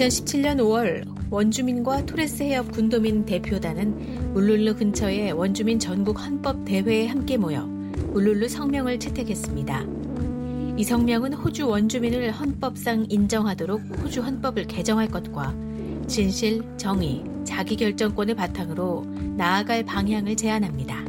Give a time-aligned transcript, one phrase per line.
[0.00, 7.68] 2017년 5월 원주민과 토레스 해협 군도민 대표단은 울룰루 근처의 원주민 전국 헌법 대회에 함께 모여
[8.14, 9.84] 울룰루 성명을 채택했습니다.
[10.78, 15.54] 이 성명은 호주 원주민을 헌법상 인정하도록 호주 헌법을 개정할 것과
[16.06, 19.04] 진실, 정의, 자기결정권을 바탕으로
[19.36, 21.04] 나아갈 방향을 제안합니다.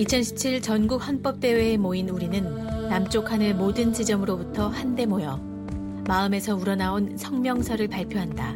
[0.00, 5.51] 2017 전국 헌법대회에 모인 우리는 남쪽 하늘 모든 지점으로부터 한데 모여
[6.06, 8.54] 마음에서 우러나온 성명서를 발표한다.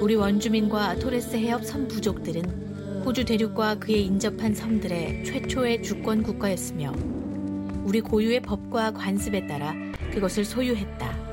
[0.00, 6.92] 우리 원주민과 토레스 해협 섬 부족들은 호주 대륙과 그에 인접한 섬들의 최초의 주권 국가였으며
[7.84, 9.74] 우리 고유의 법과 관습에 따라
[10.12, 11.30] 그것을 소유했다.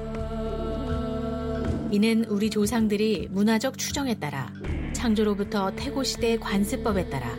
[1.91, 4.51] 이는 우리 조상들이 문화적 추정에 따라
[4.93, 7.33] 창조로부터 태고 시대의 관습법에 따라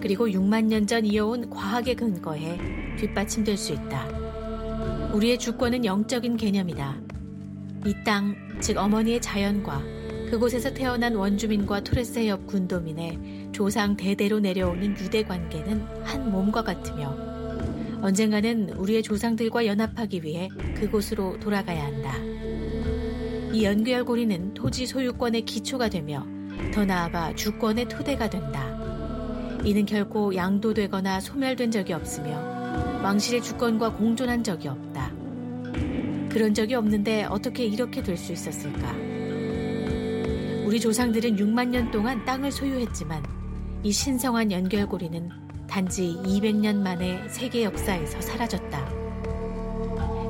[0.00, 2.58] 그리고 6만 년 전 이어온 과학의 근거에
[2.98, 4.21] 뒷받침될 수 있다.
[5.12, 6.96] 우리의 주권은 영적인 개념이다.
[7.84, 9.82] 이 땅, 즉 어머니의 자연과
[10.30, 17.14] 그곳에서 태어난 원주민과 토레스 해협 군도민의 조상 대대로 내려오는 유대 관계는 한 몸과 같으며
[18.00, 22.16] 언젠가는 우리의 조상들과 연합하기 위해 그곳으로 돌아가야 한다.
[23.52, 26.26] 이 연결 고리는 토지 소유권의 기초가 되며
[26.72, 28.66] 더 나아가 주권의 토대가 된다.
[29.62, 32.61] 이는 결코 양도되거나 소멸된 적이 없으며
[33.02, 35.10] 왕실의 주권과 공존한 적이 없다.
[36.30, 38.94] 그런 적이 없는데 어떻게 이렇게 될 수 있었을까?
[40.66, 43.22] 우리 조상들은 6만 년 동안 땅을 소유했지만
[43.82, 45.28] 이 신성한 연결고리는
[45.68, 49.02] 단지 200년 만에 세계 역사에서 사라졌다.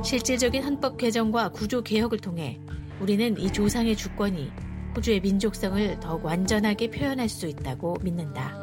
[0.03, 2.59] 실질적인 헌법 개정과 구조 개혁을 통해
[2.99, 4.51] 우리는 이 조상의 주권이
[4.95, 8.62] 호주의 민족성을 더욱 완전하게 표현할 수 있다고 믿는다.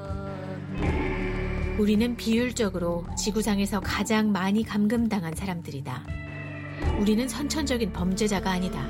[1.80, 6.04] 우리는 비율적으로 지구상에서 가장 많이 감금당한 사람들이다.
[7.00, 8.86] 우리는 선천적인 범죄자가 아니다.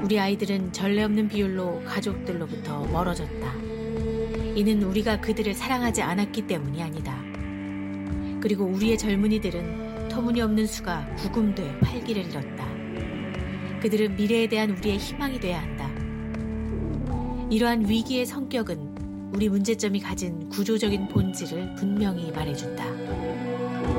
[0.00, 3.52] 우리 아이들은 전례 없는 비율로 가족들로부터 멀어졌다.
[4.54, 7.20] 이는 우리가 그들을 사랑하지 않았기 때문이 아니다.
[8.40, 12.64] 그리고 우리의 젊은이들은 터무니없는 수가 구금돼 활기를 잃었다.
[13.80, 15.90] 그들은 미래에 대한 우리의 희망이 돼야 한다.
[17.50, 18.91] 이러한 위기의 성격은
[19.32, 22.84] 우리 문제점이 가진 구조적인 본질을 분명히 말해준다.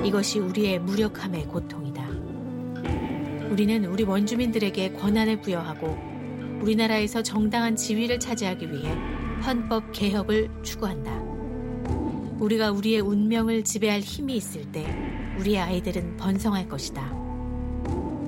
[0.03, 2.07] 이것이 우리의 무력함의 고통이다.
[3.49, 5.97] 우리는 우리 원주민들에게 권한을 부여하고
[6.61, 8.95] 우리나라에서 정당한 지위를 차지하기 위해
[9.45, 11.11] 헌법 개혁을 추구한다.
[12.39, 14.85] 우리가 우리의 운명을 지배할 힘이 있을 때
[15.39, 17.23] 우리의 아이들은 번성할 것이다.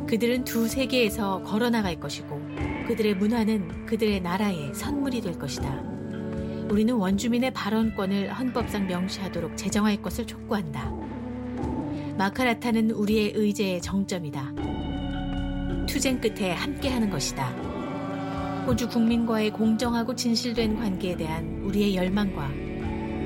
[0.07, 2.41] 그들은 두 세계에서 걸어나갈 것이고
[2.87, 5.94] 그들의 문화는 그들의 나라의 선물이 될 것이다.
[6.69, 10.91] 우리는 원주민의 발언권을 헌법상 명시하도록 제정할 것을 촉구한다.
[12.17, 14.53] 마카라타는 우리의 의제의 정점이다.
[15.87, 17.47] 투쟁 끝에 함께하는 것이다.
[18.65, 22.49] 호주 국민과의 공정하고 진실된 관계에 대한 우리의 열망과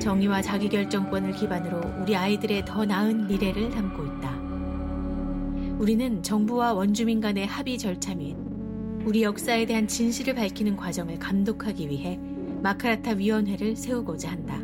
[0.00, 4.38] 정의와 자기결정권을 기반으로 우리 아이들의 더 나은 미래를 담고 있다.
[5.78, 8.36] 우리는 정부와 원주민 간의 합의 절차 및
[9.06, 12.20] 우리 역사에 대한 진실을 밝히는 과정을 감독하기 위해
[12.60, 14.58] 마카라타 위원회를 세우고자 한다.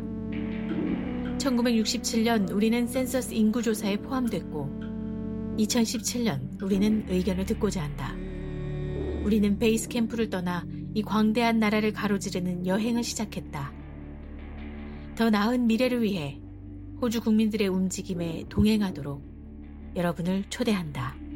[1.37, 8.15] 1967년 우리는 센서스 인구조사에 포함됐고 2017년 우리는 의견을 듣고자 한다.
[9.23, 13.73] 우리는 베이스 캠프를 떠나 이 광대한 나라를 가로지르는 여행을 시작했다.
[15.15, 16.39] 더 나은 미래를 위해
[17.01, 21.26] 호주 국민들의 움직임에 동행하도록 여러분을 초대한다.